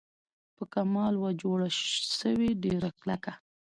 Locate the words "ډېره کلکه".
2.63-3.31